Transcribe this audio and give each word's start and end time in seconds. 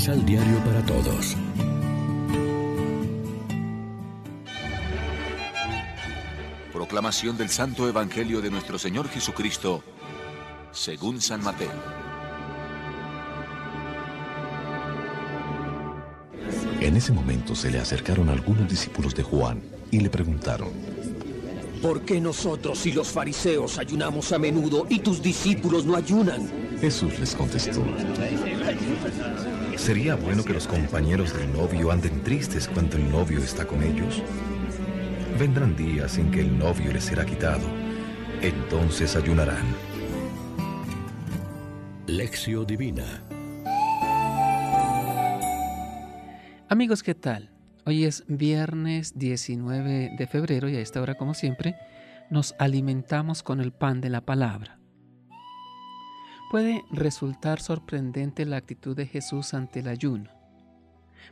Misal 0.00 0.24
Diario 0.24 0.56
para 0.64 0.80
Todos. 0.86 1.36
Proclamación 6.72 7.36
del 7.36 7.50
Santo 7.50 7.86
Evangelio 7.86 8.40
de 8.40 8.50
nuestro 8.50 8.78
Señor 8.78 9.10
Jesucristo, 9.10 9.84
según 10.72 11.20
San 11.20 11.44
Mateo. 11.44 11.68
En 16.80 16.96
ese 16.96 17.12
momento 17.12 17.54
se 17.54 17.70
le 17.70 17.78
acercaron 17.78 18.30
algunos 18.30 18.66
discípulos 18.70 19.14
de 19.14 19.22
Juan 19.22 19.60
y 19.90 20.00
le 20.00 20.08
preguntaron, 20.08 20.70
¿Por 21.82 22.02
qué 22.02 22.20
nosotros 22.20 22.84
y 22.84 22.92
los 22.92 23.08
fariseos 23.08 23.78
ayunamos 23.78 24.32
a 24.32 24.38
menudo 24.38 24.86
y 24.90 24.98
tus 24.98 25.22
discípulos 25.22 25.86
no 25.86 25.96
ayunan? 25.96 26.50
Jesús 26.78 27.18
les 27.18 27.34
contestó, 27.34 27.82
¿Sería 29.76 30.14
bueno 30.14 30.44
que 30.44 30.52
los 30.52 30.66
compañeros 30.66 31.34
del 31.34 31.50
novio 31.52 31.90
anden 31.90 32.22
tristes 32.22 32.68
cuando 32.68 32.98
el 32.98 33.10
novio 33.10 33.38
está 33.38 33.66
con 33.66 33.82
ellos? 33.82 34.22
Vendrán 35.38 35.74
días 35.74 36.18
en 36.18 36.30
que 36.30 36.40
el 36.40 36.58
novio 36.58 36.92
les 36.92 37.04
será 37.04 37.24
quitado, 37.24 37.66
entonces 38.42 39.16
ayunarán. 39.16 39.64
Lección 42.06 42.66
Divina 42.66 43.22
Amigos, 46.68 47.02
¿qué 47.02 47.16
tal? 47.16 47.50
Hoy 47.86 48.04
es 48.04 48.24
viernes 48.28 49.18
19 49.18 50.14
de 50.18 50.26
febrero 50.26 50.68
y 50.68 50.76
a 50.76 50.80
esta 50.80 51.00
hora, 51.00 51.14
como 51.14 51.32
siempre, 51.32 51.76
nos 52.28 52.54
alimentamos 52.58 53.42
con 53.42 53.58
el 53.58 53.72
pan 53.72 54.02
de 54.02 54.10
la 54.10 54.20
palabra. 54.20 54.78
Puede 56.50 56.84
resultar 56.90 57.58
sorprendente 57.60 58.44
la 58.44 58.58
actitud 58.58 58.94
de 58.94 59.06
Jesús 59.06 59.54
ante 59.54 59.80
el 59.80 59.88
ayuno. 59.88 60.30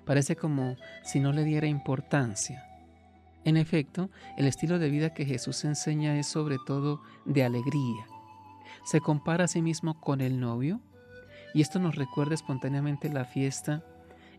Parece 0.06 0.36
como 0.36 0.76
si 1.04 1.20
no 1.20 1.32
le 1.32 1.44
diera 1.44 1.66
importancia. 1.66 2.64
En 3.44 3.58
efecto, 3.58 4.10
el 4.38 4.46
estilo 4.46 4.78
de 4.78 4.88
vida 4.88 5.12
que 5.12 5.26
Jesús 5.26 5.64
enseña 5.66 6.18
es 6.18 6.28
sobre 6.28 6.56
todo 6.66 7.02
de 7.26 7.44
alegría. 7.44 8.06
Se 8.84 9.00
compara 9.02 9.44
a 9.44 9.48
sí 9.48 9.60
mismo 9.60 10.00
con 10.00 10.22
el 10.22 10.40
novio 10.40 10.80
y 11.52 11.60
esto 11.60 11.78
nos 11.78 11.96
recuerda 11.96 12.34
espontáneamente 12.34 13.10
la 13.10 13.26
fiesta 13.26 13.84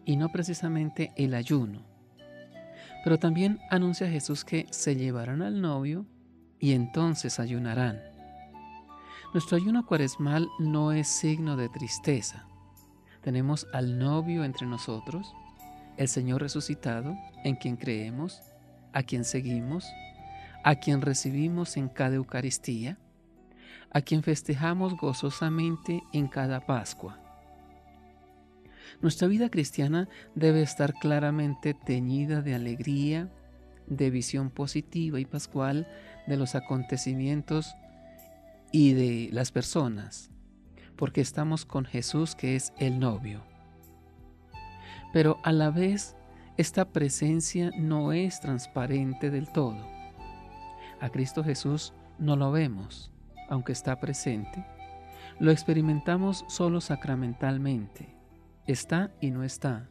y 0.06 0.18
no 0.18 0.30
precisamente 0.30 1.12
el 1.16 1.36
ayuno. 1.36 1.89
Pero 3.04 3.18
también 3.18 3.60
anuncia 3.70 4.10
Jesús 4.10 4.44
que 4.44 4.68
se 4.72 4.96
llevarán 4.96 5.42
al 5.42 5.62
novio 5.62 6.06
y 6.60 6.74
entonces 6.74 7.40
ayunarán. 7.40 8.02
Nuestro 9.34 9.58
ayuno 9.58 9.86
cuaresmal 9.86 10.50
no 10.58 10.92
es 10.92 11.08
signo 11.08 11.56
de 11.56 11.70
tristeza. 11.70 12.48
Tenemos 13.22 13.68
al 13.74 14.00
novio 14.00 14.44
entre 14.44 14.66
nosotros, 14.66 15.34
el 15.98 16.08
Señor 16.08 16.42
resucitado, 16.42 17.16
en 17.44 17.56
quien 17.56 17.76
creemos, 17.76 18.42
a 18.94 19.04
quien 19.04 19.24
seguimos, 19.24 19.86
a 20.64 20.76
quien 20.76 21.02
recibimos 21.02 21.78
en 21.78 21.90
cada 21.90 22.16
Eucaristía, 22.16 22.98
a 23.92 24.02
quien 24.02 24.24
festejamos 24.24 24.96
gozosamente 24.98 26.02
en 26.14 26.28
cada 26.28 26.66
Pascua. 26.66 27.29
Nuestra 29.02 29.28
vida 29.28 29.50
cristiana 29.50 30.10
debe 30.36 30.62
estar 30.62 30.94
claramente 30.94 31.74
teñida 31.74 32.42
de 32.42 32.54
alegría, 32.54 33.32
de 33.88 34.10
visión 34.10 34.50
positiva 34.50 35.20
y 35.20 35.26
pascual 35.26 35.88
de 36.28 36.36
los 36.36 36.56
acontecimientos 36.56 37.76
y 38.72 38.94
de 38.94 39.30
las 39.32 39.52
personas, 39.52 40.32
porque 40.98 41.22
estamos 41.22 41.66
con 41.66 41.86
Jesús 41.86 42.36
que 42.36 42.56
es 42.56 42.74
el 42.78 43.00
novio. 43.00 43.42
Pero 45.14 45.40
a 45.44 45.54
la 45.54 45.72
vez, 45.72 46.16
esta 46.58 46.90
presencia 46.90 47.72
no 47.78 48.12
es 48.12 48.42
transparente 48.42 49.32
del 49.32 49.50
todo. 49.52 49.88
A 51.00 51.10
Cristo 51.10 51.42
Jesús 51.44 51.94
no 52.20 52.36
lo 52.36 52.52
vemos, 52.52 53.12
aunque 53.48 53.72
está 53.72 54.00
presente. 54.02 54.66
Lo 55.40 55.52
experimentamos 55.52 56.44
solo 56.50 56.82
sacramentalmente. 56.82 58.19
Está 58.70 59.10
y 59.20 59.32
no 59.32 59.44
está. 59.44 59.90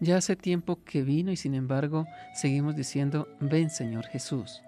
Ya 0.00 0.16
hace 0.16 0.36
tiempo 0.36 0.82
que 0.84 1.02
vino 1.02 1.30
y 1.30 1.36
sin 1.36 1.54
embargo 1.54 2.06
seguimos 2.32 2.74
diciendo, 2.74 3.28
ven 3.40 3.68
Señor 3.68 4.06
Jesús. 4.06 4.62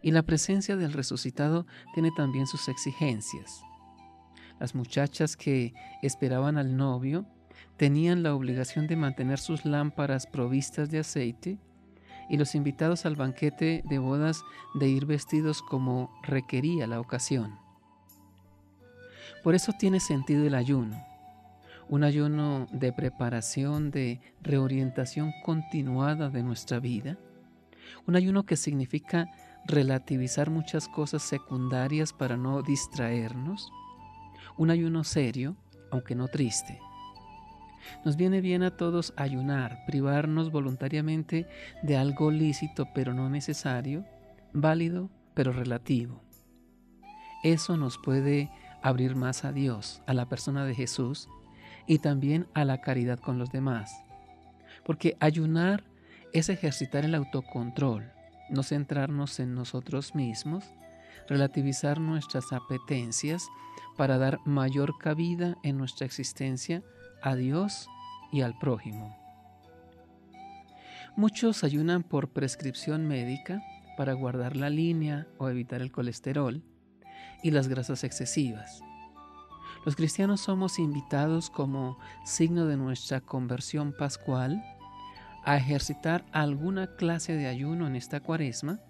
Y 0.00 0.12
la 0.12 0.22
presencia 0.22 0.76
del 0.76 0.92
resucitado 0.92 1.66
tiene 1.92 2.12
también 2.16 2.46
sus 2.46 2.68
exigencias. 2.68 3.64
Las 4.60 4.76
muchachas 4.76 5.36
que 5.36 5.74
esperaban 6.00 6.58
al 6.58 6.76
novio 6.76 7.26
tenían 7.76 8.22
la 8.22 8.36
obligación 8.36 8.86
de 8.86 8.94
mantener 8.94 9.40
sus 9.40 9.64
lámparas 9.64 10.28
provistas 10.28 10.92
de 10.92 11.00
aceite 11.00 11.58
y 12.28 12.36
los 12.36 12.54
invitados 12.54 13.04
al 13.04 13.16
banquete 13.16 13.82
de 13.84 13.98
bodas 13.98 14.44
de 14.74 14.86
ir 14.86 15.06
vestidos 15.06 15.60
como 15.60 16.08
requería 16.22 16.86
la 16.86 17.00
ocasión. 17.00 17.58
Por 19.42 19.56
eso 19.56 19.72
tiene 19.76 19.98
sentido 19.98 20.46
el 20.46 20.54
ayuno, 20.54 21.09
un 21.90 22.04
ayuno 22.04 22.68
de 22.70 22.92
preparación, 22.92 23.90
de 23.90 24.20
reorientación 24.42 25.32
continuada 25.42 26.30
de 26.30 26.44
nuestra 26.44 26.78
vida, 26.78 27.18
un 28.06 28.14
ayuno 28.14 28.46
que 28.46 28.56
significa 28.56 29.26
relativizar 29.66 30.50
muchas 30.50 30.86
cosas 30.86 31.22
secundarias 31.22 32.12
para 32.12 32.36
no 32.36 32.62
distraernos, 32.62 33.72
un 34.56 34.70
ayuno 34.70 35.02
serio, 35.02 35.56
aunque 35.90 36.14
no 36.14 36.28
triste. 36.28 36.78
Nos 38.04 38.16
viene 38.16 38.40
bien 38.40 38.62
a 38.62 38.76
todos 38.76 39.12
ayunar, 39.16 39.80
privarnos 39.84 40.52
voluntariamente 40.52 41.48
de 41.82 41.96
algo 41.96 42.30
lícito 42.30 42.86
pero 42.94 43.14
no 43.14 43.28
necesario, 43.28 44.04
válido 44.52 45.10
pero 45.34 45.52
relativo. 45.52 46.22
Eso 47.42 47.76
nos 47.76 47.98
puede 47.98 48.48
abrir 48.80 49.16
más 49.16 49.44
a 49.44 49.50
Dios, 49.50 50.02
a 50.06 50.14
la 50.14 50.28
persona 50.28 50.64
de 50.64 50.76
Jesús 50.76 51.28
y 51.86 51.98
también 51.98 52.46
a 52.54 52.64
la 52.64 52.80
caridad 52.80 53.18
con 53.18 53.38
los 53.38 53.50
demás. 53.50 54.04
Porque 54.84 55.16
ayunar 55.20 55.84
es 56.32 56.48
ejercitar 56.48 57.04
el 57.04 57.14
autocontrol, 57.14 58.10
no 58.50 58.62
centrarnos 58.62 59.40
en 59.40 59.54
nosotros 59.54 60.14
mismos, 60.14 60.64
relativizar 61.28 62.00
nuestras 62.00 62.52
apetencias 62.52 63.48
para 63.96 64.18
dar 64.18 64.38
mayor 64.44 64.98
cabida 64.98 65.56
en 65.62 65.76
nuestra 65.76 66.06
existencia 66.06 66.82
a 67.22 67.34
Dios 67.34 67.88
y 68.32 68.42
al 68.42 68.58
prójimo. 68.58 69.16
Muchos 71.16 71.64
ayunan 71.64 72.02
por 72.02 72.30
prescripción 72.30 73.06
médica 73.06 73.62
para 73.96 74.12
guardar 74.12 74.56
la 74.56 74.70
línea 74.70 75.26
o 75.38 75.48
evitar 75.48 75.82
el 75.82 75.92
colesterol 75.92 76.62
y 77.42 77.50
las 77.50 77.68
grasas 77.68 78.04
excesivas. 78.04 78.82
Los 79.84 79.96
cristianos 79.96 80.42
somos 80.42 80.78
invitados 80.78 81.48
como 81.48 81.98
signo 82.24 82.66
de 82.66 82.76
nuestra 82.76 83.22
conversión 83.22 83.94
pascual 83.96 84.62
a 85.44 85.56
ejercitar 85.56 86.26
alguna 86.32 86.96
clase 86.96 87.34
de 87.34 87.46
ayuno 87.46 87.86
en 87.86 87.96
esta 87.96 88.20
cuaresma 88.20 88.80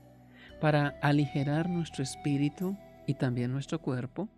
para 0.61 0.99
aligerar 1.01 1.69
nuestro 1.69 2.03
espíritu 2.03 2.77
y 3.07 3.15
también 3.15 3.53
nuestro 3.53 3.81
cuerpo, 3.81 4.29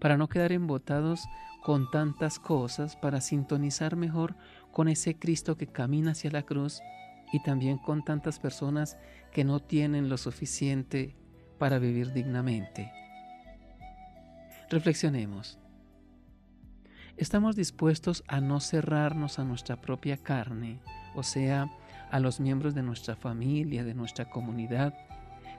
para 0.00 0.16
no 0.16 0.28
quedar 0.28 0.50
embotados 0.50 1.24
con 1.62 1.88
tantas 1.90 2.40
cosas, 2.40 2.96
para 2.96 3.20
sintonizar 3.20 3.94
mejor 3.94 4.36
con 4.72 4.88
ese 4.88 5.16
Cristo 5.16 5.56
que 5.56 5.68
camina 5.68 6.12
hacia 6.12 6.32
la 6.32 6.42
cruz 6.42 6.80
y 7.32 7.42
también 7.42 7.78
con 7.78 8.04
tantas 8.04 8.40
personas 8.40 8.98
que 9.32 9.44
no 9.44 9.60
tienen 9.60 10.08
lo 10.08 10.16
suficiente 10.16 11.16
para 11.58 11.78
vivir 11.78 12.12
dignamente. 12.12 12.92
Reflexionemos. 14.68 15.58
¿Estamos 17.16 17.56
dispuestos 17.56 18.24
a 18.28 18.42
no 18.42 18.60
cerrarnos 18.60 19.38
a 19.38 19.44
nuestra 19.44 19.80
propia 19.80 20.18
carne, 20.18 20.80
o 21.14 21.22
sea, 21.22 21.70
a 22.10 22.20
los 22.20 22.40
miembros 22.40 22.74
de 22.74 22.82
nuestra 22.82 23.16
familia, 23.16 23.84
de 23.84 23.94
nuestra 23.94 24.28
comunidad, 24.28 24.92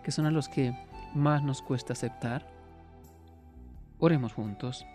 que 0.04 0.12
son 0.12 0.28
a 0.28 0.32
los 0.32 0.50
que 0.50 0.78
más 1.16 1.42
nos 1.42 1.64
cuesta 1.64 1.94
aceptar? 1.94 2.48
Oremos 3.98 4.34
juntos. 4.34 4.86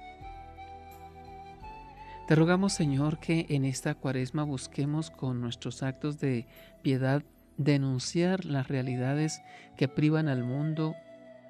Te 2.29 2.37
rogamos, 2.37 2.73
Señor, 2.73 3.19
que 3.19 3.47
en 3.49 3.65
esta 3.65 3.97
cuaresma 3.97 4.45
busquemos 4.45 5.11
con 5.11 5.41
nuestros 5.41 5.83
actos 5.83 6.21
de 6.21 6.47
piedad 6.83 7.25
denunciar 7.57 8.45
las 8.45 8.69
realidades 8.69 9.43
que 9.77 9.89
privan 9.89 10.29
al 10.29 10.45
mundo 10.45 10.95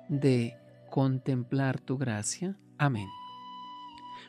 de 0.09 0.57
contemplar 0.89 1.81
tu 1.81 1.99
gracia. 1.99 2.57
Amén. 2.79 3.09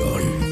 Pan 0.00 0.43